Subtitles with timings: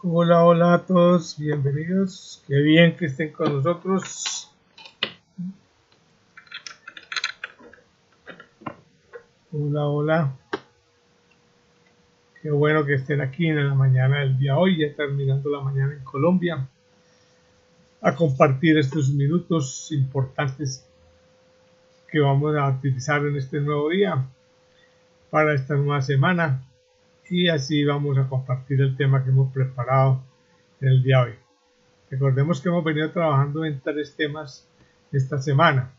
[0.00, 2.44] Hola, hola a todos, bienvenidos.
[2.46, 4.48] Qué bien que estén con nosotros.
[9.50, 10.36] Hola, hola.
[12.40, 15.94] Qué bueno que estén aquí en la mañana del día hoy, ya terminando la mañana
[15.94, 16.68] en Colombia,
[18.00, 20.86] a compartir estos minutos importantes
[22.08, 24.28] que vamos a utilizar en este nuevo día
[25.28, 26.67] para esta nueva semana
[27.30, 30.22] y así vamos a compartir el tema que hemos preparado
[30.80, 31.34] el día de hoy.
[32.10, 34.66] Recordemos que hemos venido trabajando en tres temas
[35.12, 35.92] esta semana.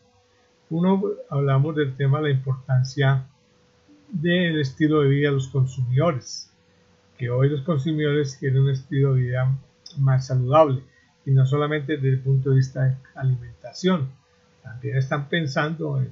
[0.70, 3.26] Uno, hablamos del tema de la importancia
[4.08, 6.52] del estilo de vida de los consumidores,
[7.16, 9.56] que hoy los consumidores quieren un estilo de vida
[9.98, 10.82] más saludable
[11.24, 14.10] y no solamente desde el punto de vista de alimentación,
[14.62, 16.10] también están pensando en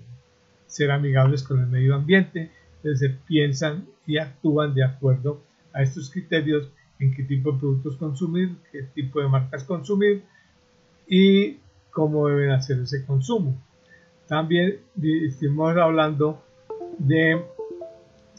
[0.66, 2.50] ser amigables con el medio ambiente,
[2.82, 8.56] se piensan y actúan de acuerdo a estos criterios en qué tipo de productos consumir,
[8.72, 10.24] qué tipo de marcas consumir
[11.06, 11.58] y
[11.90, 13.62] cómo deben hacer ese consumo.
[14.26, 16.42] También estuvimos hablando
[16.98, 17.44] de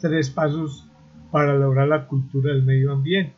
[0.02, 0.86] tres pasos
[1.32, 3.36] para lograr la cultura del medio ambiente.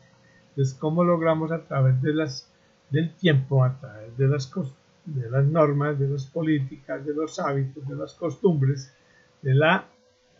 [0.50, 2.50] Entonces, cómo logramos a través de las,
[2.88, 4.50] del tiempo, a través de las,
[5.04, 8.94] de las normas, de las políticas, de los hábitos, de las costumbres,
[9.42, 9.86] de la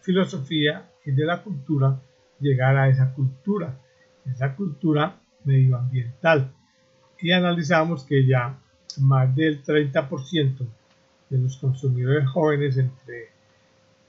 [0.00, 2.00] filosofía y de la cultura
[2.40, 3.78] llegar a esa cultura,
[4.26, 6.52] esa cultura medioambiental.
[7.20, 8.58] Y analizamos que ya
[8.98, 10.66] más del 30%
[11.30, 13.30] de los consumidores jóvenes entre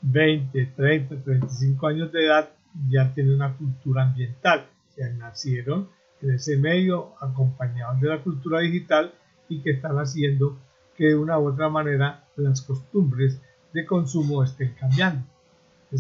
[0.02, 2.50] 20, 30, 35 años de edad
[2.90, 4.66] ya tienen una cultura ambiental,
[4.98, 5.90] ya nacieron
[6.22, 9.14] en ese medio acompañados de la cultura digital
[9.48, 10.58] y que están haciendo
[10.98, 13.40] que de una u otra manera las costumbres
[13.74, 15.33] de consumo estén cambiando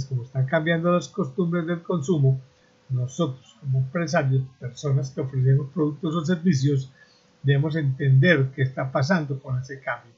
[0.09, 2.41] como están cambiando las costumbres del consumo,
[2.89, 6.91] nosotros como empresarios, personas que ofrecemos productos o servicios,
[7.43, 10.11] debemos entender qué está pasando con ese cambio,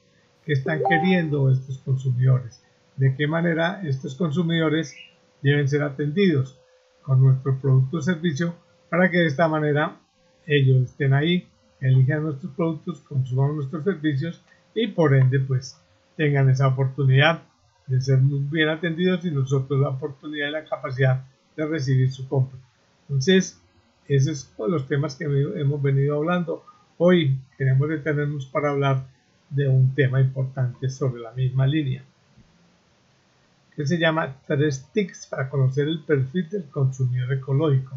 [0.44, 2.62] qué están queriendo estos consumidores,
[2.96, 4.94] de qué manera estos consumidores
[5.42, 6.58] deben ser atendidos
[7.02, 8.54] con nuestro producto o servicio
[8.88, 10.00] para que de esta manera
[10.46, 11.48] ellos estén ahí,
[11.80, 14.42] elijan nuestros productos, consuman nuestros servicios
[14.74, 15.78] y por ende pues
[16.16, 17.42] tengan esa oportunidad
[17.86, 21.24] de ser muy bien atendidos y nosotros la oportunidad y la capacidad
[21.56, 22.58] de recibir su compra.
[23.02, 23.60] Entonces,
[24.08, 26.64] esos son los temas que hemos venido hablando.
[26.98, 29.06] Hoy queremos detenernos para hablar
[29.50, 32.02] de un tema importante sobre la misma línea,
[33.74, 37.96] que se llama tres tics para conocer el perfil del consumidor ecológico.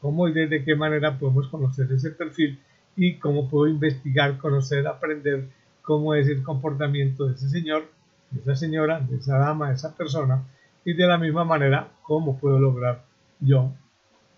[0.00, 2.58] Cómo y de qué manera podemos conocer ese perfil
[2.96, 5.46] y cómo puedo investigar, conocer, aprender
[5.82, 7.84] cómo es el comportamiento de ese señor
[8.30, 10.44] de esa señora, de esa dama, de esa persona,
[10.84, 13.04] y de la misma manera, cómo puedo lograr
[13.40, 13.72] yo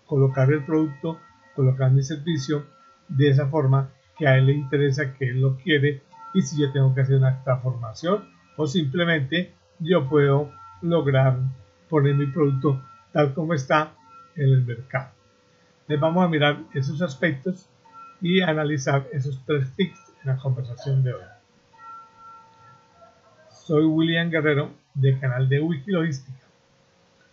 [0.05, 1.19] colocar el producto,
[1.55, 2.65] colocar mi servicio
[3.07, 6.01] de esa forma que a él le interesa, que él lo quiere,
[6.33, 8.25] y si yo tengo que hacer una transformación
[8.57, 11.37] o simplemente yo puedo lograr
[11.89, 12.81] poner mi producto
[13.11, 13.93] tal como está
[14.35, 15.11] en el mercado.
[15.87, 17.69] Les vamos a mirar esos aspectos
[18.21, 21.23] y analizar esos tres tips en la conversación de hoy.
[23.65, 26.37] Soy William Guerrero del canal de Wikilogística.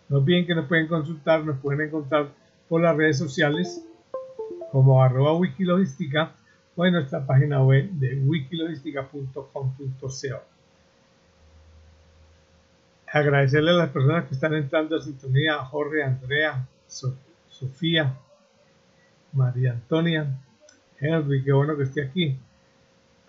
[0.07, 2.29] No olviden que nos pueden consultar, nos pueden encontrar
[2.69, 3.83] por las redes sociales
[4.71, 6.31] como arroba wikilogística
[6.77, 10.41] o en nuestra página web de wikilogística.com.co.
[13.07, 18.17] Agradecerle a las personas que están entrando a sintonía, a Jorge, Andrea, Sofía,
[19.33, 20.27] María Antonia,
[20.97, 22.39] Henry, qué bueno que esté aquí.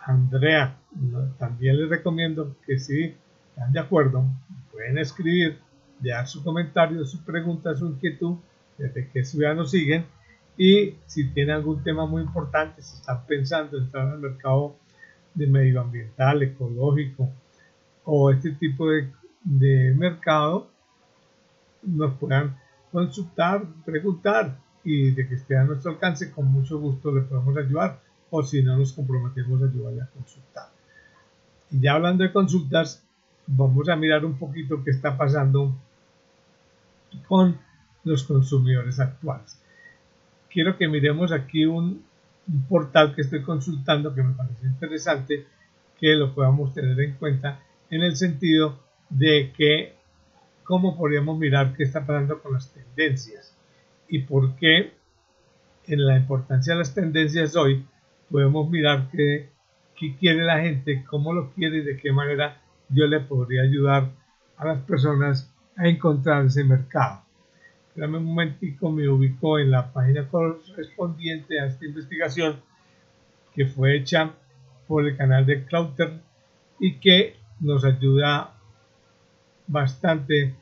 [0.05, 0.77] Andrea,
[1.39, 3.15] también les recomiendo que si
[3.51, 4.25] están de acuerdo,
[4.73, 5.59] pueden escribir,
[6.01, 8.37] dejar su comentario, su pregunta, su inquietud,
[8.79, 10.05] desde que ciudad nos siguen.
[10.57, 14.77] Y si tienen algún tema muy importante, si están pensando en entrar al mercado
[15.35, 17.31] de medioambiental, ecológico
[18.05, 19.11] o este tipo de,
[19.45, 20.69] de mercado,
[21.83, 22.57] nos puedan
[22.91, 28.01] consultar, preguntar y de que esté a nuestro alcance, con mucho gusto le podemos ayudar
[28.35, 30.71] o si no nos comprometemos a ayudarle a consultar.
[31.71, 33.05] Ya hablando de consultas,
[33.47, 35.77] vamos a mirar un poquito qué está pasando
[37.29, 37.59] con
[38.05, 39.61] los consumidores actuales.
[40.49, 42.03] Quiero que miremos aquí un,
[42.49, 45.47] un portal que estoy consultando que me parece interesante
[46.01, 48.81] que lo podamos tener en cuenta en el sentido
[49.11, 49.95] de que
[50.65, 53.55] cómo podríamos mirar qué está pasando con las tendencias
[54.09, 54.95] y por qué
[55.87, 57.85] en la importancia de las tendencias hoy
[58.33, 59.51] podemos mirar qué,
[60.19, 64.11] quiere la gente, cómo lo quiere y de qué manera yo le podría ayudar
[64.57, 67.23] a las personas a encontrar ese mercado.
[67.95, 72.57] Dame un momentico, me ubico en la página correspondiente a esta investigación
[73.55, 74.33] que fue hecha
[74.89, 76.21] por el canal de Clouter
[76.81, 78.55] y que nos ayuda
[79.69, 80.55] bastante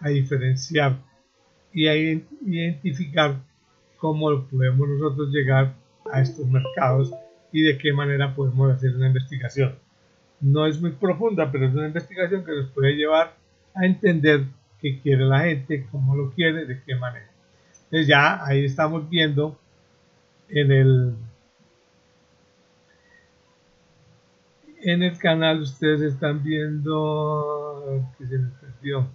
[0.00, 0.98] a diferenciar
[1.72, 3.36] y a identificar
[3.96, 5.81] cómo podemos nosotros llegar
[6.12, 7.12] a estos mercados
[7.50, 9.74] y de qué manera podemos hacer una investigación.
[10.40, 13.34] No es muy profunda, pero es una investigación que nos puede llevar
[13.74, 14.44] a entender
[14.80, 17.30] qué quiere la gente, cómo lo quiere, de qué manera.
[17.84, 19.58] Entonces ya ahí estamos viendo
[20.48, 21.14] en el
[24.84, 29.08] en el canal ustedes están viendo que se me perdió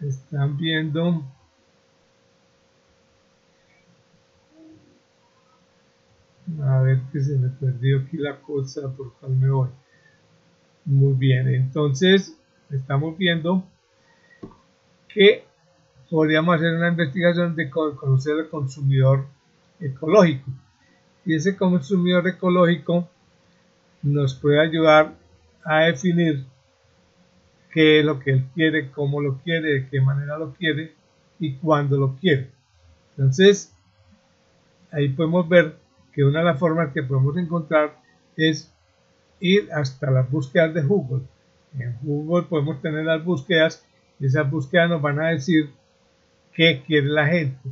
[0.00, 1.24] están viendo
[6.62, 6.82] a
[7.12, 9.68] que se me perdió aquí la cosa por cual me voy
[10.84, 12.36] muy bien entonces
[12.70, 13.64] estamos viendo
[15.08, 15.44] que
[16.10, 19.26] podríamos hacer una investigación de conocer el consumidor
[19.80, 20.50] ecológico
[21.24, 23.08] y ese consumidor ecológico
[24.02, 25.14] nos puede ayudar
[25.64, 26.44] a definir
[27.72, 30.92] qué es lo que él quiere, cómo lo quiere, de qué manera lo quiere
[31.40, 32.50] y cuándo lo quiere.
[33.16, 33.74] Entonces,
[34.92, 35.76] ahí podemos ver
[36.14, 37.98] que una de las formas que podemos encontrar
[38.36, 38.72] es
[39.40, 41.24] ir hasta las búsquedas de Google.
[41.78, 43.84] En Google podemos tener las búsquedas
[44.20, 45.70] y esas búsquedas nos van a decir
[46.52, 47.68] qué quiere la gente.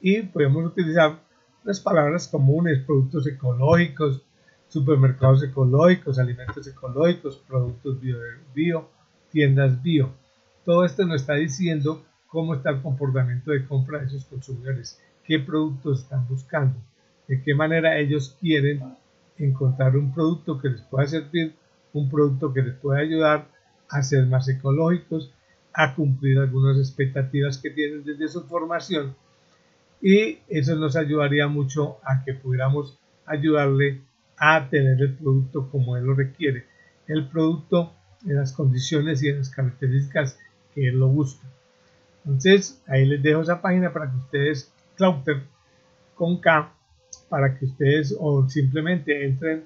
[0.00, 1.20] Y podemos utilizar
[1.64, 4.22] las palabras comunes, productos ecológicos,
[4.68, 8.16] supermercados ecológicos, alimentos ecológicos, productos bio,
[8.54, 8.88] bio,
[9.30, 10.14] tiendas bio.
[10.64, 15.38] Todo esto nos está diciendo cómo está el comportamiento de compra de esos consumidores, qué
[15.38, 16.78] productos están buscando,
[17.28, 18.82] de qué manera ellos quieren
[19.38, 21.54] encontrar un producto que les pueda servir,
[21.92, 23.46] un producto que les pueda ayudar
[23.88, 25.32] a ser más ecológicos,
[25.72, 29.14] a cumplir algunas expectativas que tienen desde su formación
[30.00, 34.02] y eso nos ayudaría mucho a que pudiéramos ayudarle
[34.36, 36.66] a tener el producto como él lo requiere.
[37.06, 37.92] El producto
[38.24, 40.38] en las condiciones y en las características
[40.74, 41.46] que él lo busca.
[42.24, 45.42] Entonces, ahí les dejo esa página para que ustedes, Clouter
[46.14, 46.72] con K,
[47.28, 49.64] para que ustedes o simplemente entren,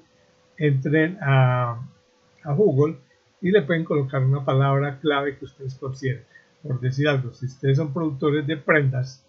[0.56, 1.88] entren a,
[2.44, 2.96] Google
[3.40, 6.24] y le pueden colocar una palabra clave que ustedes consideren.
[6.62, 9.24] Por decir algo, si ustedes son productores de prendas,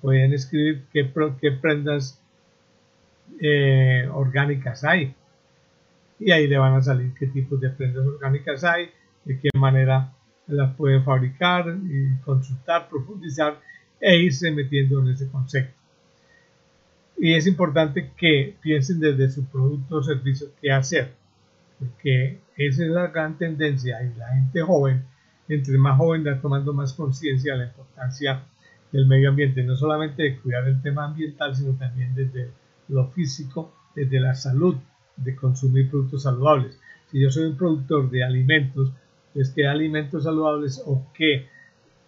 [0.00, 1.04] pueden escribir qué,
[1.60, 2.22] prendas
[3.40, 5.14] eh, orgánicas hay.
[6.20, 8.90] Y ahí le van a salir qué tipos de prendas orgánicas hay,
[9.24, 10.12] de qué manera
[10.46, 13.58] las puede fabricar y consultar, profundizar
[14.00, 15.79] e irse metiendo en ese concepto.
[17.22, 21.12] Y es importante que piensen desde su producto o servicio qué hacer,
[21.78, 25.04] porque esa es la gran tendencia y la gente joven,
[25.46, 28.42] entre más joven, va tomando más conciencia de la importancia
[28.90, 32.52] del medio ambiente, no solamente de cuidar el tema ambiental, sino también desde
[32.88, 34.76] lo físico, desde la salud,
[35.18, 36.80] de consumir productos saludables.
[37.10, 38.92] Si yo soy un productor de alimentos,
[39.34, 41.46] pues qué alimentos saludables o qué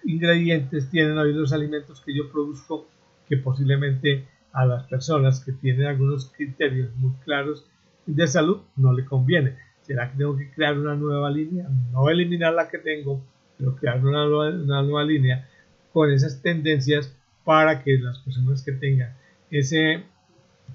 [0.04, 2.88] ingredientes tienen hoy los alimentos que yo produzco
[3.28, 7.66] que posiblemente a las personas que tienen algunos criterios muy claros
[8.06, 9.56] de salud no le conviene.
[9.82, 11.68] ¿Será que tengo que crear una nueva línea?
[11.90, 13.24] No eliminar la que tengo,
[13.58, 15.48] pero crear una una nueva línea
[15.92, 19.14] con esas tendencias para que las personas que tengan
[19.50, 20.04] ese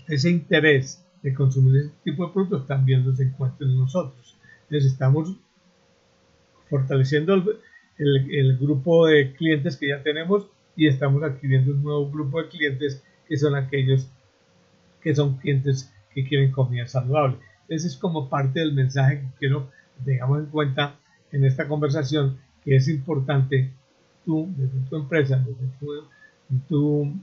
[0.07, 4.38] ese interés de consumir ese tipo de productos también los encuentren en nosotros.
[4.63, 5.36] Entonces estamos
[6.69, 7.34] fortaleciendo
[7.98, 13.03] el, grupo de clientes que ya tenemos y estamos adquiriendo un nuevo grupo de clientes
[13.27, 14.10] que son aquellos
[15.01, 17.38] que son clientes que quieren comida saludable.
[17.67, 19.69] Ese es como parte del mensaje que quiero
[20.03, 20.96] tengamos en cuenta
[21.31, 23.72] en esta conversación, que es importante
[24.25, 27.13] tú, desde tu empresa, desde tu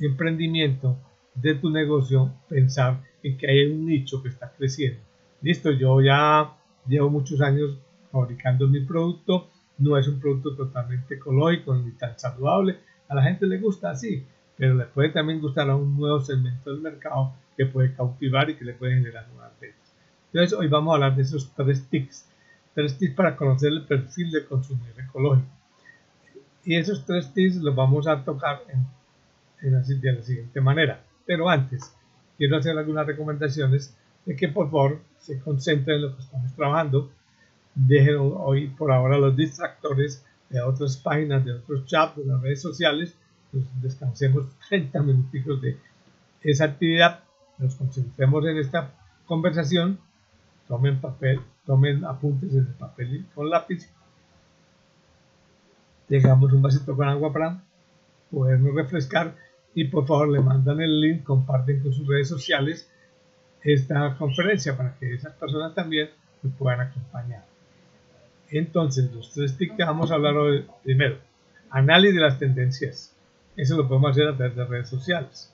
[0.00, 0.96] emprendimiento,
[1.34, 5.00] de tu negocio pensar en que hay un nicho que está creciendo.
[5.42, 6.52] Listo, yo ya
[6.88, 7.78] llevo muchos años
[8.10, 13.46] fabricando mi producto, no es un producto totalmente ecológico ni tan saludable, a la gente
[13.46, 14.24] le gusta así,
[14.56, 18.56] pero le puede también gustar a un nuevo segmento del mercado que puede cautivar y
[18.56, 19.92] que le puede generar nuevas ventas.
[20.32, 22.28] Entonces hoy vamos a hablar de esos tres tips,
[22.74, 25.48] tres tips para conocer el perfil del consumidor ecológico.
[26.64, 28.86] Y esos tres tips los vamos a tocar en,
[29.62, 31.00] de la siguiente manera.
[31.24, 31.94] Pero antes,
[32.36, 37.10] quiero hacer algunas recomendaciones de que por favor se concentren en lo que estamos trabajando.
[37.74, 42.62] Dejen hoy por ahora los distractores de otras páginas, de otros chats, de las redes
[42.62, 43.16] sociales.
[43.52, 45.78] Pues descansemos 30 minutos de
[46.42, 47.20] esa actividad.
[47.58, 48.92] Nos concentremos en esta
[49.26, 49.98] conversación.
[50.68, 53.88] Tomen papel, tomen apuntes en el papel y con lápiz.
[56.08, 57.62] tengamos un vasito con agua para
[58.30, 59.34] podernos refrescar
[59.74, 62.90] y por favor le mandan el link, comparten con sus redes sociales
[63.62, 66.10] esta conferencia para que esas personas también
[66.42, 67.44] me puedan acompañar.
[68.50, 71.18] Entonces, los tres tips que vamos a hablar hoy, primero,
[71.70, 73.15] análisis de las tendencias.
[73.56, 75.52] Eso lo podemos hacer a través de redes sociales.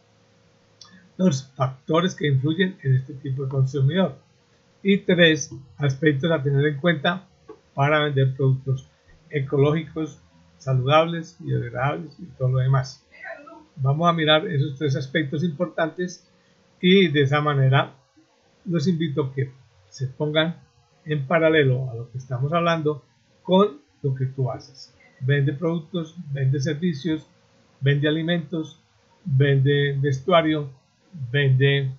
[1.16, 4.16] Los factores que influyen en este tipo de consumidor.
[4.82, 7.28] Y tres, aspectos a tener en cuenta
[7.74, 8.88] para vender productos
[9.30, 10.18] ecológicos,
[10.58, 13.04] saludables, biodegradables y todo lo demás.
[13.76, 16.28] Vamos a mirar esos tres aspectos importantes
[16.80, 17.94] y de esa manera
[18.64, 19.50] los invito a que
[19.88, 20.56] se pongan
[21.04, 23.04] en paralelo a lo que estamos hablando
[23.42, 24.94] con lo que tú haces.
[25.20, 27.26] Vende productos, vende servicios,
[27.82, 28.80] vende alimentos,
[29.24, 30.70] vende vestuario,
[31.30, 31.90] vende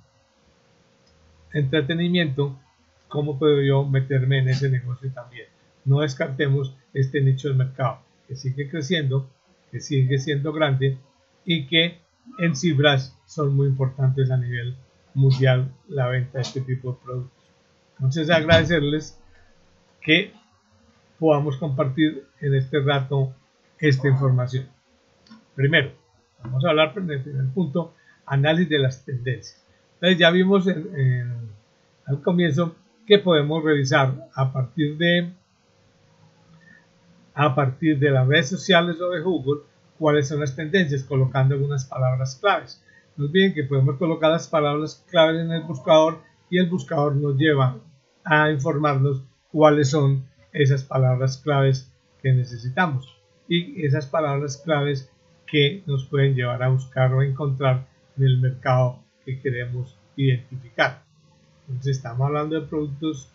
[1.54, 2.60] entretenimiento.
[3.08, 5.48] ¿Cómo puedo yo meterme en ese negocio también?
[5.86, 9.30] No descartemos este nicho del mercado que sigue creciendo,
[9.72, 10.98] que sigue siendo grande
[11.46, 12.00] y que
[12.40, 14.76] en cifras son muy importantes a nivel
[15.14, 17.44] mundial la venta de este tipo de productos.
[17.98, 19.20] Entonces agradecerles
[20.02, 20.34] que
[21.20, 23.36] podamos compartir en este rato
[23.80, 24.73] esta información.
[25.56, 25.92] Primero,
[26.44, 27.94] vamos a hablar en el primer punto,
[28.26, 29.64] análisis de las tendencias.
[29.96, 35.34] Entonces ya vimos al comienzo que podemos revisar a partir de
[37.36, 39.62] a partir de las redes sociales o de Google
[39.98, 42.84] cuáles son las tendencias colocando algunas palabras claves.
[43.16, 47.38] No olviden que podemos colocar las palabras claves en el buscador y el buscador nos
[47.38, 47.78] lleva
[48.24, 51.92] a informarnos cuáles son esas palabras claves
[52.22, 53.18] que necesitamos
[53.48, 55.13] y esas palabras claves
[55.48, 57.86] que nos pueden llevar a buscar o encontrar
[58.18, 61.04] en el mercado que queremos identificar.
[61.68, 63.30] Entonces estamos hablando de productos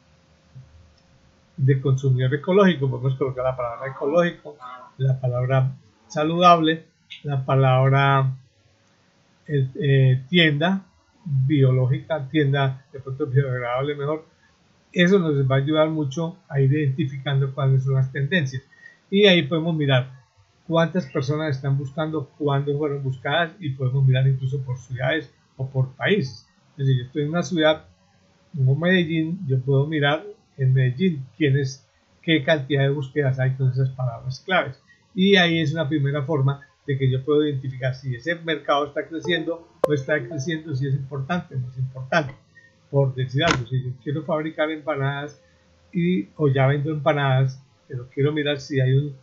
[1.57, 4.57] de consumidor ecológico, podemos colocar la palabra ecológico,
[4.99, 5.73] la palabra
[6.07, 6.85] saludable,
[7.25, 8.37] la palabra
[9.47, 10.85] eh, tienda
[11.25, 14.27] biológica, tienda de pronto biodegradable mejor.
[14.93, 18.63] Eso nos va a ayudar mucho a ir identificando cuáles son las tendencias.
[19.11, 20.18] Y ahí podemos mirar
[20.69, 25.95] cuántas personas están buscando, cuándo fueron buscadas y podemos mirar incluso por ciudades o por
[25.95, 26.47] países.
[26.77, 27.87] Es decir, yo estoy en una ciudad
[28.55, 30.25] como Medellín, yo puedo mirar
[30.59, 31.87] en Medellín quiénes,
[32.23, 34.79] qué cantidad de búsquedas hay con esas palabras claves.
[35.15, 39.07] Y ahí es una primera forma de que yo puedo identificar si ese mercado está
[39.07, 42.35] creciendo o está creciendo, si es importante o no es importante.
[42.91, 45.41] Por decir algo, si yo quiero fabricar empanadas
[45.93, 49.17] y, o ya vendo empanadas, pero quiero mirar si hay un,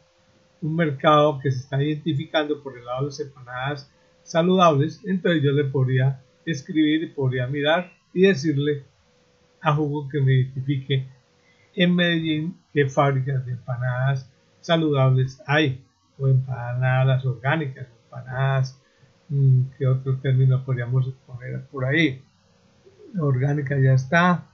[0.66, 3.92] un mercado que se está identificando por el lado de las empanadas
[4.24, 8.84] saludables, entonces yo le podría escribir podría mirar y decirle
[9.62, 11.08] a Hugo que me identifique
[11.76, 14.30] en Medellín qué fábricas de empanadas
[14.62, 15.84] saludables hay
[16.18, 18.82] o empanadas orgánicas, empanadas,
[19.30, 22.24] mm, ¿qué otro término podríamos poner por ahí?
[23.20, 24.46] Orgánica ya está,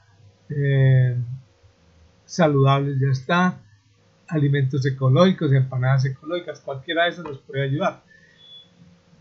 [0.50, 1.18] eh,
[2.26, 3.62] saludables ya está,
[4.34, 8.04] alimentos ecológicos, empanadas ecológicas, cualquiera de esos nos puede ayudar.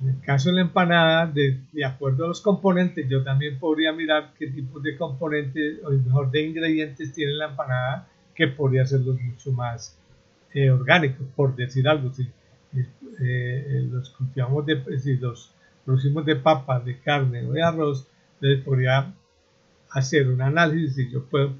[0.01, 3.93] En el caso de la empanada, de, de, acuerdo a los componentes, yo también podría
[3.93, 9.21] mirar qué tipo de componentes, o mejor de ingredientes tiene la empanada, que podría hacerlos
[9.21, 10.01] mucho más
[10.55, 10.73] eh,
[11.37, 12.13] por decir algo.
[12.13, 12.87] Si eh,
[13.21, 15.53] eh, los cultivamos de, si los
[15.85, 18.07] producimos de papa, de carne o de arroz,
[18.41, 19.15] les podría
[19.91, 21.55] hacer un análisis y yo puedo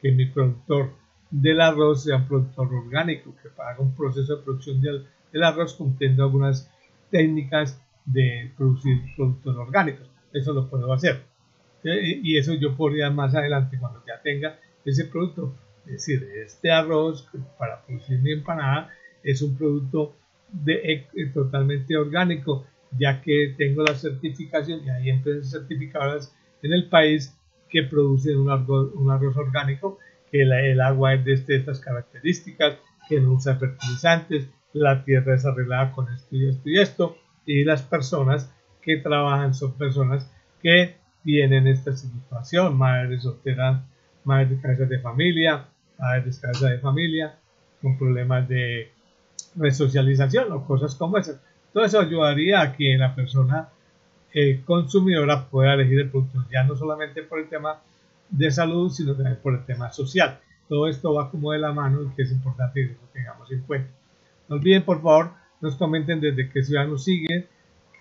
[0.00, 0.90] que mi productor
[1.30, 5.06] del arroz sea un productor orgánico, que haga un proceso de producción del,
[5.42, 6.70] arroz cumpliendo algunas
[7.10, 10.08] técnicas de producir productos orgánicos.
[10.32, 11.22] Eso lo puedo hacer.
[11.82, 15.54] Y eso yo podría más adelante, cuando ya tenga ese producto,
[15.84, 17.28] decir, este arroz
[17.58, 18.90] para producir mi empanada
[19.22, 20.16] es un producto
[20.66, 22.66] eh, totalmente orgánico,
[22.96, 27.36] ya que tengo la certificación y hay empresas certificadas en el país
[27.68, 29.98] que producen un arroz, un arroz orgánico,
[30.34, 35.46] que el agua es de, este, estas características, que no usa fertilizantes, la tierra es
[35.46, 40.28] arreglada con esto y esto y esto, y las personas que trabajan son personas
[40.60, 43.84] que tienen esta situación, madres solteras,
[44.24, 45.68] madres de cabeza de familia,
[46.00, 47.38] a descansa de familia,
[47.80, 48.90] con problemas de
[49.54, 51.40] resocialización o cosas como esas.
[51.72, 53.68] Todo eso ayudaría a que la persona
[54.32, 57.80] eh, consumidora pueda elegir el producto, ya no solamente por el tema
[58.30, 60.40] de salud, sino también por el tema social.
[60.68, 63.60] Todo esto va como de la mano y que es importante que lo tengamos en
[63.62, 63.90] cuenta.
[64.48, 67.46] No olviden, por favor, nos comenten desde qué ciudad nos siguen.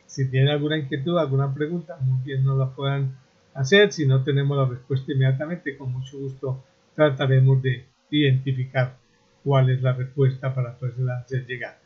[0.05, 3.17] Si tienen alguna inquietud, alguna pregunta, muy bien nos la puedan
[3.53, 3.91] hacer.
[3.91, 6.63] Si no tenemos la respuesta inmediatamente, con mucho gusto
[6.95, 8.97] trataremos de identificar
[9.43, 11.79] cuál es la respuesta para poderla hacer llegar.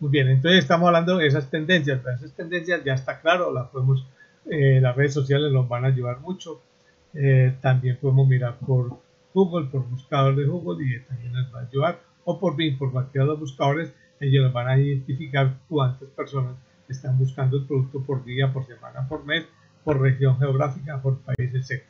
[0.00, 3.68] Muy bien, entonces estamos hablando de esas tendencias, pero esas tendencias ya está claro, las
[3.68, 4.04] podemos,
[4.50, 6.60] eh, las redes sociales nos van a ayudar mucho.
[7.14, 9.00] Eh, también podemos mirar por
[9.34, 12.00] Google, por buscador de Google y también nos va a ayudar.
[12.24, 16.54] O por BIM, por de los buscadores, ellos nos van a identificar cuántas personas
[16.88, 19.44] están buscando el producto por día, por semana, por mes,
[19.84, 21.82] por región geográfica, por país, etc.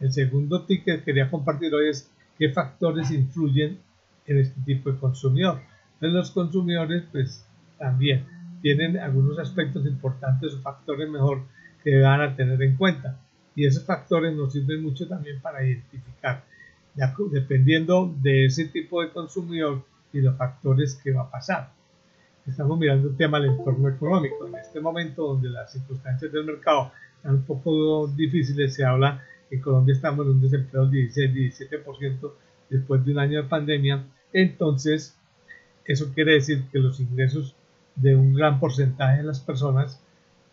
[0.00, 3.78] El segundo tip que quería compartir hoy es qué factores influyen
[4.26, 5.60] en este tipo de consumidor
[6.08, 7.46] los consumidores pues
[7.78, 8.24] también
[8.62, 11.42] tienen algunos aspectos importantes o factores mejor
[11.84, 13.18] que van a tener en cuenta
[13.54, 16.44] y esos factores nos sirven mucho también para identificar.
[17.30, 21.72] Dependiendo de ese tipo de consumidor y los factores que va a pasar.
[22.46, 24.46] Estamos mirando el tema del entorno económico.
[24.46, 29.56] En este momento donde las circunstancias del mercado están un poco difíciles se habla que
[29.56, 32.32] en Colombia estamos en un desempleo del 16-17%
[32.70, 34.04] después de un año de pandemia.
[34.32, 35.16] Entonces
[35.84, 37.54] eso quiere decir que los ingresos
[37.96, 40.02] de un gran porcentaje de las personas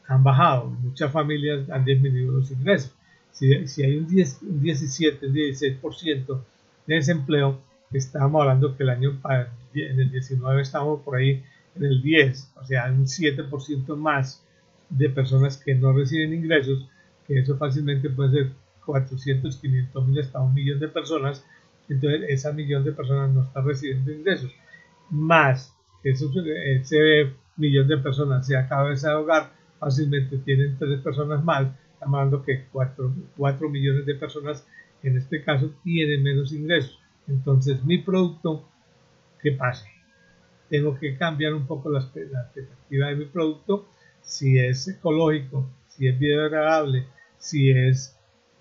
[0.08, 0.70] han bajado.
[0.70, 2.94] Muchas familias han disminuido los ingresos.
[3.32, 6.42] Si, hay un, 10, un 17, un 16%
[6.88, 7.60] de desempleo,
[7.92, 9.22] estamos hablando que el año
[9.76, 11.44] en el 19 estamos por ahí
[11.76, 14.44] en el 10, o sea, un 7% más
[14.90, 16.90] de personas que no reciben ingresos,
[17.28, 18.52] que eso fácilmente puede ser
[18.86, 21.46] 400, 500 mil hasta un millón de personas,
[21.90, 24.52] entonces esa millón de personas no está recibiendo ingresos
[25.10, 25.74] más
[26.04, 31.68] que ese millón de personas sea cabeza de hogar, fácilmente tienen tres personas más,
[32.00, 34.66] hablando que cuatro, millones de personas
[35.04, 37.00] en este caso tienen menos ingresos.
[37.28, 38.68] Entonces mi producto,
[39.42, 39.86] ¿qué pasa?
[40.70, 43.88] Tengo que cambiar un poco la, expectativa de mi producto,
[44.22, 47.08] si es ecológico, si es biodegradable,
[47.38, 48.18] si es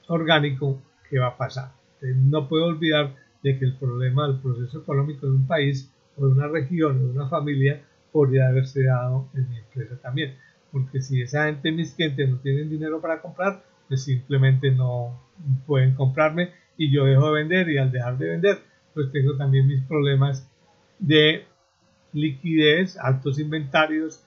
[0.08, 1.72] orgánico, ¿qué va a pasar?
[2.02, 6.32] no puedo olvidar de que el problema del proceso económico de un país o de
[6.32, 7.82] una región o de una familia
[8.12, 10.36] podría haberse dado en mi empresa también.
[10.72, 15.20] Porque si esa gente, mis clientes, no tienen dinero para comprar, pues simplemente no
[15.66, 18.58] pueden comprarme y yo dejo de vender y al dejar de vender,
[18.94, 20.48] pues tengo también mis problemas
[20.98, 21.44] de
[22.12, 24.22] liquidez, altos inventarios,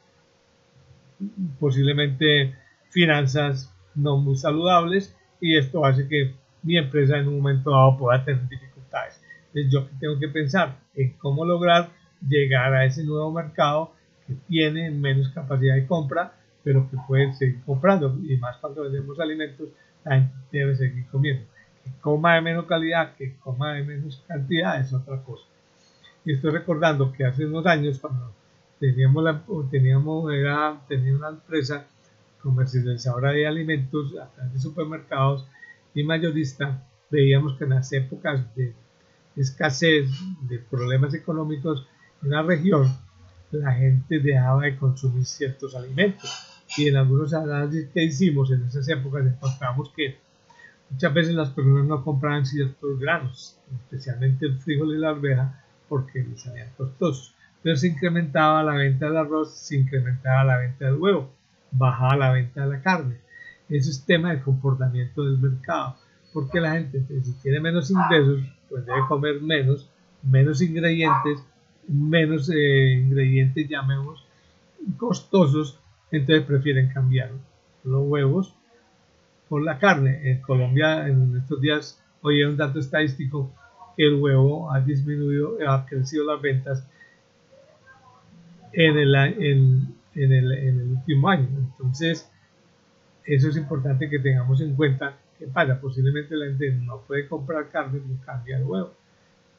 [1.60, 2.56] posiblemente
[2.90, 8.24] finanzas no muy saludables y esto hace que mi empresa en un momento dado pueda
[8.24, 9.22] tener dificultades.
[9.48, 11.90] Entonces yo tengo que pensar en cómo lograr
[12.28, 13.94] llegar a ese nuevo mercado
[14.28, 18.18] que tiene menos capacidad de compra, pero que puede seguir comprando.
[18.24, 19.70] Y más cuando vendemos alimentos,
[20.04, 21.46] la gente debe seguir comiendo.
[21.84, 25.44] Que coma de menos calidad, que coma de menos cantidad, es otra cosa.
[26.26, 28.34] Y estoy recordando que hace unos años, cuando
[28.80, 31.86] teníamos, la, teníamos era, tenía una empresa
[32.42, 35.46] comercializadora de alimentos a través de supermercados
[35.94, 38.74] y mayorista, veíamos que en las épocas de
[39.36, 40.10] escasez,
[40.42, 41.88] de problemas económicos
[42.24, 42.88] en la región,
[43.52, 46.49] la gente dejaba de consumir ciertos alimentos.
[46.78, 50.18] Y en algunos análisis que hicimos en esas épocas encontramos que
[50.90, 56.24] muchas veces las personas no compraban ciertos granos, especialmente el frijol y la arveja, porque
[56.24, 57.36] les salían costosos.
[57.62, 61.32] Pero se incrementaba la venta del arroz, se incrementaba la venta del huevo,
[61.72, 63.18] bajaba la venta de la carne.
[63.68, 65.96] Eso es tema de comportamiento del mercado,
[66.34, 69.90] porque la gente, si tiene menos ingresos, pues debe comer menos,
[70.24, 71.44] menos ingredientes,
[71.88, 74.26] menos eh, ingredientes, llamemos,
[74.98, 75.80] costosos,
[76.18, 77.32] entonces prefieren cambiar
[77.84, 78.56] los huevos
[79.48, 80.32] por la carne.
[80.32, 83.52] En Colombia, en estos días, oye un dato estadístico
[83.96, 86.88] que el huevo ha disminuido, ha crecido las ventas
[88.74, 91.48] en el, en, en el, en el último año.
[91.58, 92.30] Entonces,
[93.26, 95.80] eso es importante que tengamos en cuenta ¿Qué pasa?
[95.80, 98.94] Posiblemente la gente no puede comprar carne, no cambia el huevo.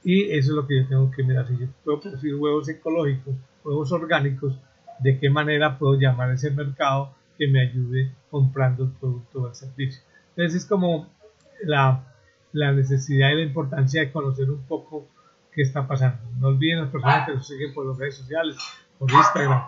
[0.05, 1.49] Y eso es lo que yo tengo que mirar.
[1.49, 3.35] Si yo puedo producir huevos ecológicos,
[3.65, 4.59] huevos orgánicos,
[5.03, 9.49] ¿de qué manera puedo llamar a ese mercado que me ayude comprando el producto o
[9.49, 10.03] el servicio?
[10.31, 11.09] Entonces es como
[11.63, 12.15] la,
[12.53, 15.09] la necesidad y la importancia de conocer un poco
[15.53, 16.23] qué está pasando.
[16.39, 18.57] No olviden las personas que nos siguen por las redes sociales,
[18.99, 19.63] por Instagram,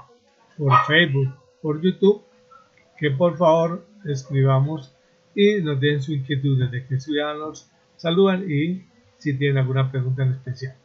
[0.57, 2.23] por Facebook, por YouTube,
[2.99, 4.95] que por favor escribamos
[5.35, 8.87] y nos den su inquietud desde que ciudadanos saludan y
[9.19, 10.77] si tienen alguna pregunta en especial.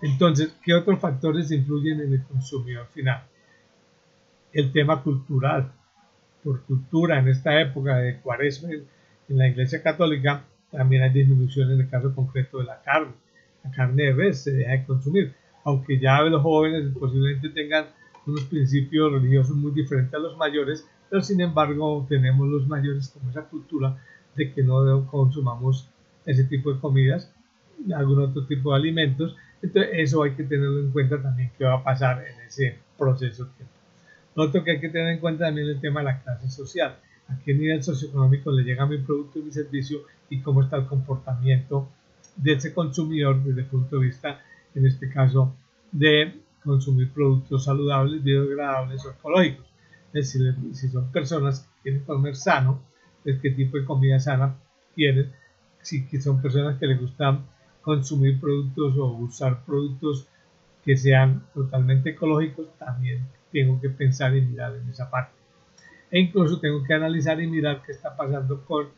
[0.00, 3.24] Entonces, ¿qué otros factores influyen en el consumidor final?
[4.52, 5.72] El tema cultural.
[6.42, 11.80] Por cultura, en esta época de cuaresma en la Iglesia Católica, también hay disminución en
[11.80, 13.12] el caso concreto de la carne.
[13.64, 15.34] La carne de res se deja de consumir,
[15.64, 17.86] aunque ya los jóvenes posiblemente tengan
[18.26, 23.30] unos principios religiosos muy diferentes a los mayores, pero sin embargo tenemos los mayores como
[23.30, 23.96] esa cultura
[24.36, 25.90] de que no consumamos
[26.24, 27.32] ese tipo de comidas,
[27.94, 31.74] algún otro tipo de alimentos, Entonces, eso hay que tenerlo en cuenta también qué va
[31.74, 33.48] a pasar en ese proceso
[34.40, 36.98] otro que hay que tener en cuenta también es el tema de la clase social.
[37.28, 40.86] A qué nivel socioeconómico le llega mi producto y mi servicio y cómo está el
[40.86, 41.88] comportamiento
[42.36, 44.40] de ese consumidor desde el punto de vista,
[44.74, 45.54] en este caso,
[45.92, 49.66] de consumir productos saludables, biodegradables o ecológicos.
[50.12, 52.82] Es decir, si son personas que quieren comer sano,
[53.24, 54.56] es qué tipo de comida sana
[54.94, 55.32] quieren.
[55.82, 57.44] Si son personas que les gustan
[57.82, 60.28] consumir productos o usar productos
[60.84, 65.32] que sean totalmente ecológicos, también tengo que pensar y mirar en esa parte.
[66.10, 68.88] E incluso tengo que analizar y mirar qué está pasando con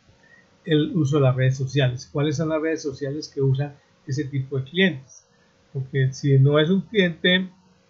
[0.64, 2.08] el uso de las redes sociales.
[2.12, 3.74] ¿Cuáles son las redes sociales que usan
[4.06, 5.26] ese tipo de clientes?
[5.72, 7.48] Porque si no es un cliente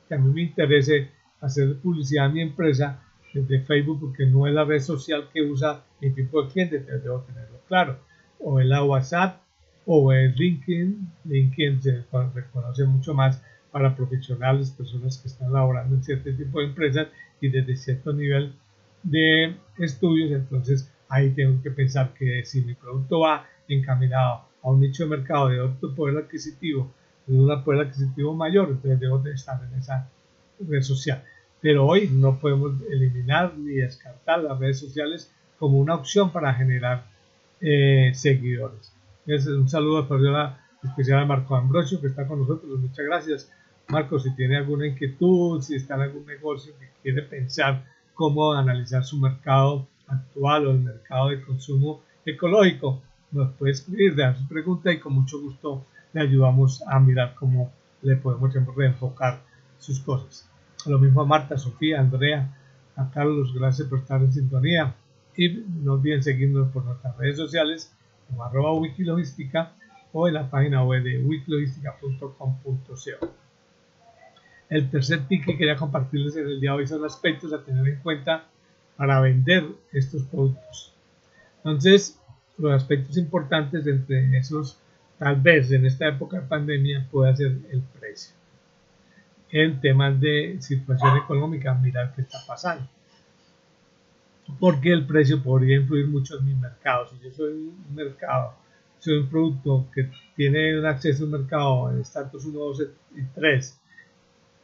[0.08, 4.54] que a mí me interese hacer publicidad a mi empresa desde Facebook, porque no es
[4.54, 7.98] la red social que usa mi tipo de cliente, debo tenerlo claro.
[8.38, 9.42] O es la WhatsApp,
[9.86, 11.12] o es LinkedIn.
[11.24, 16.66] LinkedIn se reconoce mucho más para profesionales, personas que están laborando en cierto tipo de
[16.66, 17.09] empresas
[17.40, 18.54] y desde cierto nivel
[19.02, 20.33] de estudios.
[20.33, 25.16] Entonces, ahí tengo que pensar que si mi producto va encaminado a un nicho de
[25.16, 26.92] mercado de otro poder adquisitivo,
[27.26, 30.09] de un poder adquisitivo mayor, entonces debo de estar en esa
[30.68, 31.22] red social.
[31.61, 37.04] Pero hoy no podemos eliminar ni descartar las redes sociales como una opción para generar
[37.61, 38.92] eh, seguidores.
[39.26, 40.00] Es un saludo
[40.83, 42.78] especial a Marco Ambrosio que está con nosotros.
[42.80, 43.52] Muchas gracias.
[43.90, 49.05] Marco, si tiene alguna inquietud, si está en algún negocio que quiere pensar cómo analizar
[49.05, 54.92] su mercado actual o el mercado de consumo ecológico, nos puede escribir, dejar su pregunta
[54.92, 57.72] y con mucho gusto le ayudamos a mirar cómo
[58.03, 59.42] le podemos reenfocar
[59.79, 60.48] sus cosas.
[60.87, 62.57] Lo mismo a Marta, Sofía, Andrea,
[62.94, 64.94] a Carlos, gracias por estar en sintonía
[65.37, 67.92] y no olviden seguirnos por nuestras redes sociales
[68.29, 69.72] como arroba wikilogística
[70.12, 73.49] o en la página web de wikilogística.com.co.
[74.70, 77.87] El tercer tip que quería compartirles en el día de hoy son aspectos a tener
[77.88, 78.44] en cuenta
[78.96, 80.94] para vender estos productos.
[81.56, 82.16] Entonces,
[82.56, 84.78] los aspectos importantes entre esos,
[85.18, 88.33] tal vez en esta época de pandemia, puede ser el precio.
[89.50, 92.88] En temas de situación económica, mirar qué está pasando.
[94.61, 97.09] Porque el precio podría influir mucho en mi mercado.
[97.09, 98.54] Si yo soy un mercado,
[99.00, 102.83] soy un producto que tiene un acceso al mercado en estatus 1, 2
[103.16, 103.79] y 3,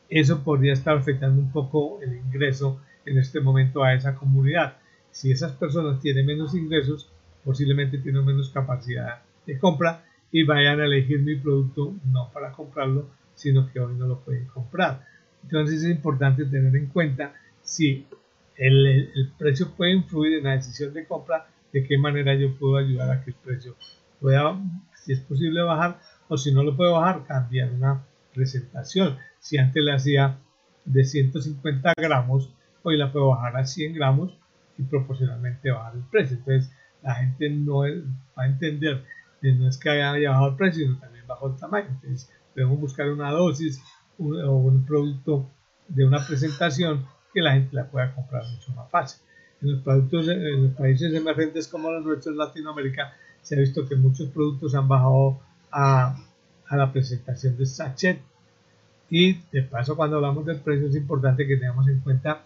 [0.09, 4.77] eso podría estar afectando un poco el ingreso en este momento a esa comunidad.
[5.11, 7.11] Si esas personas tienen menos ingresos,
[7.45, 13.09] posiblemente tienen menos capacidad de compra y vayan a elegir mi producto no para comprarlo,
[13.35, 15.07] sino que hoy no lo pueden comprar.
[15.43, 18.07] Entonces es importante tener en cuenta si
[18.57, 22.77] el, el, precio puede influir en la decisión de compra, de qué manera yo puedo
[22.77, 23.77] ayudar a que el precio
[24.21, 24.59] pueda,
[25.05, 28.03] si es posible bajar, o si no lo puedo bajar, cambiar una
[28.35, 29.17] presentación.
[29.47, 30.41] Si antes le hacía
[30.85, 34.37] de 150 gramos, hoy la puedo bajar a 100 gramos
[34.77, 36.39] y proporcionalmente bajar el precio.
[36.39, 39.05] Entonces la gente no va a entender
[39.41, 41.87] que no es que haya bajado el precio, sino también bajó el tamaño.
[41.91, 43.81] Entonces podemos buscar una dosis
[44.19, 45.49] o un producto
[45.87, 49.23] de una presentación que la gente la pueda comprar mucho más fácil.
[49.63, 53.89] En los, productos, en los países emergentes como los nuestros en Latinoamérica se ha visto
[53.89, 55.39] que muchos productos han bajado
[55.71, 56.17] a,
[56.67, 58.21] a la presentación de sachet
[59.11, 62.43] y de paso cuando hablamos del precio es importante que tengamos en cuenta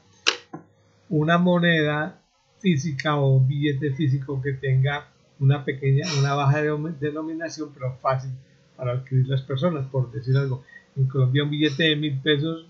[1.08, 2.20] una moneda
[2.58, 8.30] física o un billete físico que tenga una pequeña, una baja denominación, pero fácil
[8.76, 10.64] para adquirir las personas, por decir algo.
[10.96, 12.66] En Colombia un billete de mil pesos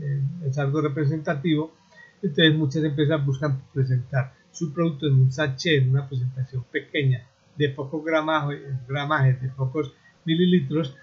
[0.00, 1.72] eh, es algo representativo,
[2.22, 7.24] entonces muchas empresas buscan presentar su producto en un sachet, en una presentación pequeña,
[7.56, 9.92] de poco gramaje, gramaje de pocos
[10.24, 10.96] mililitros,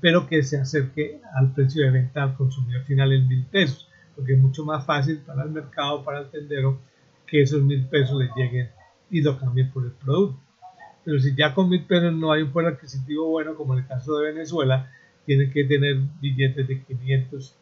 [0.00, 4.34] pero que se acerque al precio de venta al consumidor final en mil pesos porque
[4.34, 6.78] es mucho más fácil para el mercado, para el tendero,
[7.26, 8.70] que esos mil pesos les lleguen
[9.10, 10.38] y lo cambien por el producto.
[11.04, 13.86] Pero si ya con mil pesos no hay un poder adquisitivo bueno, como en el
[13.86, 14.90] caso de Venezuela,
[15.24, 17.56] tienen que tener billetes de 500,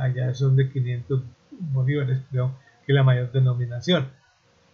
[0.00, 4.08] allá son de 500 bolívares, creo que la mayor denominación.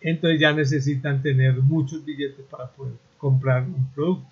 [0.01, 4.27] Entonces ya necesitan tener muchos billetes para poder comprar un producto.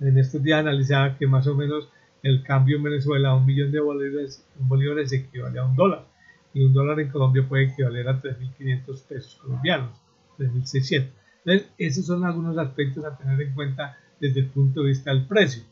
[0.00, 1.88] En estos días analizaba que más o menos
[2.22, 6.04] el cambio en Venezuela un millón de bolívares, bolívares equivale a un dólar
[6.52, 9.90] y un dólar en Colombia puede equivaler a 3.500 pesos colombianos,
[10.38, 11.08] 3.600.
[11.44, 15.26] Entonces, esos son algunos aspectos a tener en cuenta desde el punto de vista del
[15.26, 15.62] precio.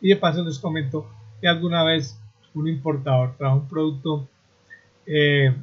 [0.00, 1.08] Y de paso les comento
[1.40, 2.20] que alguna vez
[2.54, 4.28] un importador trajo un producto
[5.06, 5.54] eh,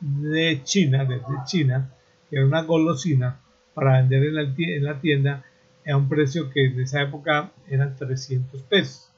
[0.00, 1.90] de China, desde China,
[2.28, 3.40] que era una golosina
[3.74, 5.44] para vender en la tienda
[5.86, 9.10] a un precio que en esa época eran 300 pesos.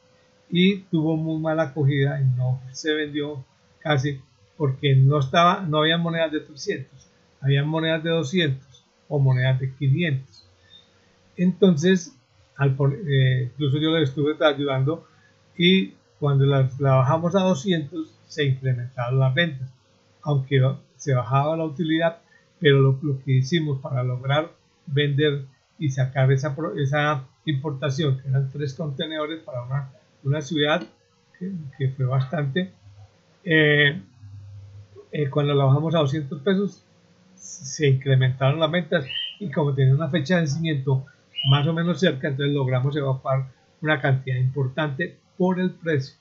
[0.51, 3.45] Y tuvo muy mala acogida y no se vendió
[3.81, 4.21] casi
[4.57, 7.09] porque no estaba no había monedas de 300
[7.41, 10.47] había monedas de 200 o monedas de 500
[11.37, 12.17] entonces
[12.57, 12.77] al,
[13.09, 15.07] eh, incluso yo le estuve ayudando
[15.57, 19.69] y cuando la, bajamos a 200 se incrementaron las ventas
[20.23, 20.61] aunque
[20.97, 22.19] se bajaba la utilidad
[22.61, 24.53] pero lo, que hicimos para lograr
[24.87, 25.47] vender
[25.83, 29.91] y sacar esa, esa importación que eran tres contenedores para una
[30.25, 30.83] una ciudad
[31.77, 32.71] que, fue bastante.
[33.45, 34.01] Eh,
[35.11, 36.85] eh, cuando la bajamos a 200 pesos,
[37.35, 39.05] se incrementaron las ventas
[39.41, 41.05] y como tenía una fecha de vencimiento
[41.51, 43.49] más o menos cerca, entonces logramos evacuar
[43.81, 46.15] una cantidad importante por el precio.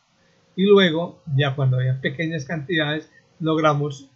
[0.55, 4.09] Y luego, ya cuando había pequeñas cantidades, logramos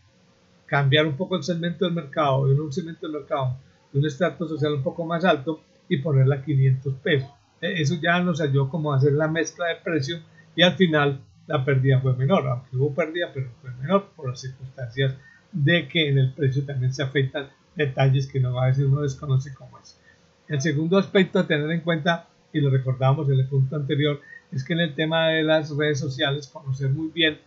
[0.65, 3.55] cambiar un poco el segmento del mercado, de un segmento del mercado
[3.95, 7.29] un estrato social un poco más alto y ponerla a 500 pesos.
[7.61, 10.19] Eh, eso ya nos ayudó como a hacer la mezcla de precio
[10.55, 14.41] y al final la pérdida fue menor, aunque hubo pérdida, pero fue menor por las
[14.41, 15.15] circunstancias
[15.51, 19.53] de que en el precio también se afectan detalles que no a veces uno desconoce
[19.53, 19.99] como es.
[20.47, 24.19] El segundo aspecto a tener en cuenta, y lo recordábamos en el punto anterior,
[24.51, 27.39] es que en el tema de las redes sociales, conocer muy bien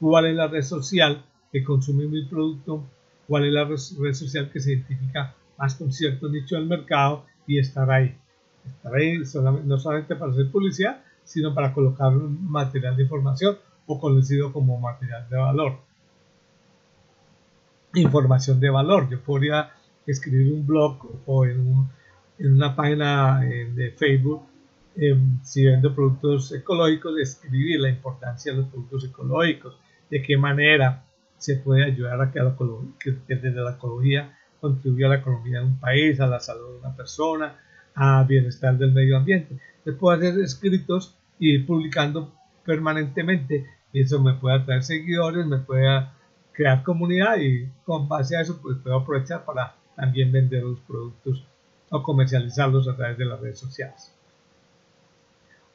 [0.00, 2.84] cuál es la red social que consume mi producto,
[3.26, 7.58] cuál es la red social que se identifica más con cierto nicho del mercado y
[7.58, 8.16] estar ahí
[8.68, 9.18] estar ahí
[9.64, 15.28] no solamente para hacer publicidad, sino para colocar material de información o conocido como material
[15.28, 15.78] de valor.
[17.94, 19.08] Información de valor.
[19.08, 19.70] Yo podría
[20.06, 21.88] escribir un blog o en,
[22.38, 24.42] una página eh, de Facebook,
[24.96, 29.76] em, si vendo productos ecológicos, escribir la importancia de los productos ecológicos,
[30.10, 31.04] de qué manera
[31.36, 32.40] se puede ayudar a que,
[33.26, 36.78] que desde la ecología contribuya a la economía de un país, a la salud de
[36.78, 37.56] una persona,
[37.94, 39.58] a bienestar del medio ambiente.
[39.84, 42.32] Les puedo hacer escritos y ir publicando
[42.64, 46.06] permanentemente y eso me puede atraer seguidores, me puede
[46.52, 51.44] crear comunidad y con base a eso pues puedo aprovechar para también vender los productos
[51.90, 54.12] o comercializarlos a través de las redes sociales.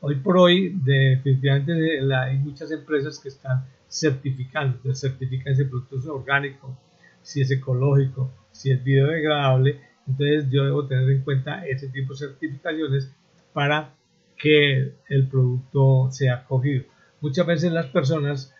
[0.02, 6.78] Hoy por hoy definitivamente hay muchas empresas que están certificando, certifican ese producto orgánico,
[7.24, 12.20] si es ecológico, si es biodegradable entonces yo debo tener en cuenta ese tipo de
[12.20, 13.12] certificaciones
[13.54, 13.96] para
[14.38, 16.84] que el producto sea cogido.
[17.22, 18.54] Muchas veces las personas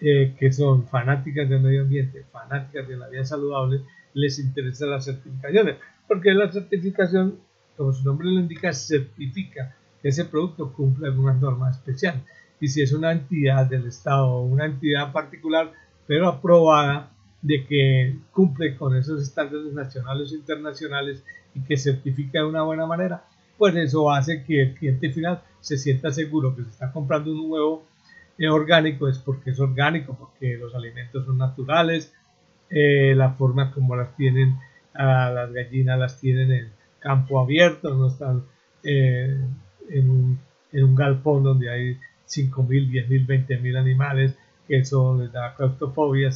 [0.00, 3.82] eh, que son fanáticas del medio ambiente, fanáticas de la vida saludable,
[4.14, 5.76] les interesan las certificaciones,
[6.08, 7.38] porque la certificación,
[7.76, 12.22] como su nombre lo indica, certifica que ese producto cumple alguna norma especial.
[12.58, 15.72] Y si es una entidad del Estado o una entidad particular,
[16.06, 21.24] pero aprobada de que cumple con esos estándares nacionales e internacionales
[21.54, 23.24] y que certifica de una buena manera,
[23.56, 27.50] pues eso hace que el cliente final se sienta seguro que se está comprando un
[27.50, 27.86] huevo
[28.38, 32.14] eh, orgánico es porque es orgánico, porque los alimentos son naturales,
[32.70, 34.56] eh, la forma como las tienen
[34.94, 38.44] a las gallinas las tienen en campo abierto, no están
[38.82, 39.36] eh,
[39.90, 40.40] en, un,
[40.72, 46.30] en, un, galpón donde hay 5.000, 10.000, 20.000 animales, que eso les da claustrofobia,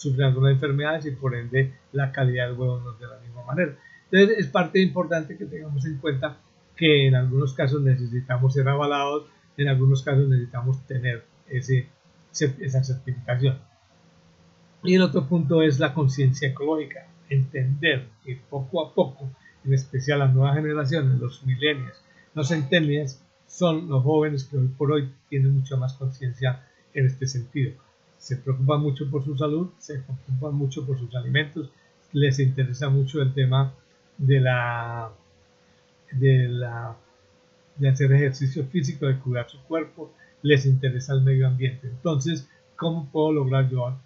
[0.00, 3.44] sufren algunas enfermedades y por ende la calidad del huevo no es de la misma
[3.44, 3.76] manera.
[4.10, 6.38] Entonces es parte importante que tengamos en cuenta
[6.74, 9.26] que en algunos casos necesitamos ser avalados,
[9.58, 11.86] en algunos casos necesitamos tener ese,
[12.32, 13.58] esa certificación.
[14.82, 19.30] Y el otro punto es la conciencia ecológica, entender que poco a poco,
[19.66, 22.02] en especial las nuevas generaciones, los millennials,
[22.34, 27.26] los centennials, son los jóvenes que hoy por hoy tienen mucha más conciencia en este
[27.26, 27.74] sentido
[28.20, 31.70] se preocupan mucho por su salud, se preocupan mucho por sus alimentos,
[32.12, 33.72] les interesa mucho el tema
[34.18, 35.10] de la
[36.12, 36.96] de la
[37.76, 41.88] de hacer ejercicio físico, de cuidar su cuerpo, les interesa el medio ambiente.
[41.88, 43.96] Entonces, ¿cómo puedo lograr yo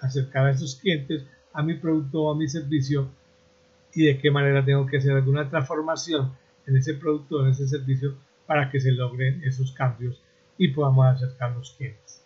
[0.00, 3.08] acercar a esos clientes a mi producto o a mi servicio
[3.92, 6.32] y de qué manera tengo que hacer alguna transformación
[6.66, 8.14] en ese producto o en ese servicio
[8.46, 10.22] para que se logren esos cambios
[10.56, 12.22] y podamos acercar los clientes?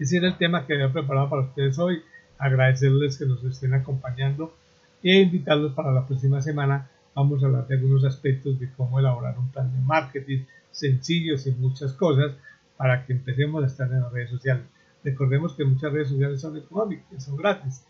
[0.00, 2.02] Ese era el tema que había preparado para ustedes hoy.
[2.38, 4.56] Agradecerles que nos estén acompañando
[5.02, 6.88] e invitarlos para la próxima semana.
[7.14, 11.50] Vamos a hablar de algunos aspectos de cómo elaborar un plan de marketing sencillos y
[11.50, 12.32] muchas cosas
[12.78, 14.64] para que empecemos a estar en las redes sociales.
[15.04, 17.84] Recordemos que muchas redes sociales son económicas, son gratis.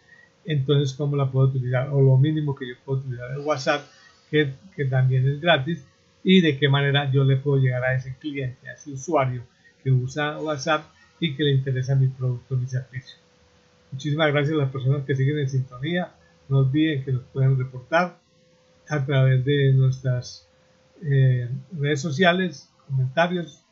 [0.45, 1.91] Entonces, ¿cómo la puedo utilizar?
[1.91, 3.85] O lo mínimo que yo puedo utilizar es WhatsApp,
[4.29, 5.87] que, que también es gratis.
[6.25, 9.45] Y de qué manera yo le puedo llegar a ese cliente, a ese usuario
[9.85, 10.83] que usa WhatsApp
[11.21, 13.17] y que le interesa mi producto, mi servicio.
[13.93, 16.13] Muchísimas gracias a las personas que siguen en sintonía.
[16.49, 18.19] No olviden que nos pueden reportar
[18.89, 20.49] a través de nuestras
[21.03, 23.63] eh, redes sociales, comentarios,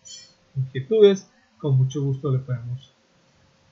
[0.56, 2.92] inquietudes, con mucho gusto le podemos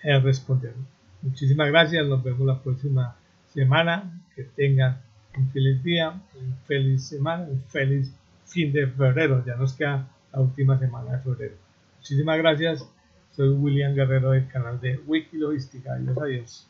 [0.02, 0.74] eh, responder.
[1.22, 3.16] Muchísimas gracias, nos vemos la próxima
[3.52, 4.22] semana.
[4.34, 5.00] Que tengan
[5.36, 9.42] un feliz día, un feliz semana, un feliz fin de febrero.
[9.46, 11.54] Ya nos queda la última semana de febrero.
[11.98, 12.95] Muchísimas gracias.
[13.36, 15.92] Soy William Guerrero del canal de Wiki Logística.
[15.92, 16.66] Adiós, adiós.